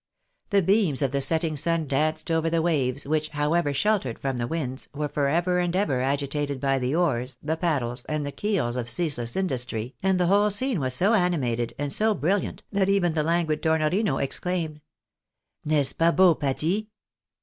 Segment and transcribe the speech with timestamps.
[0.49, 4.47] The beams of the setting sun danced over the waves which, however sheltered from the
[4.47, 8.75] winds, were for ever and ever agitated by the oars, the paddles, and the keels
[8.77, 12.89] of ceaseless in dustry, and the whole scene was so animated, and so brilliant, that
[12.89, 14.81] even the languid Tornorino exclaimed
[15.67, 16.89] —"N^est ce pas beau, Patti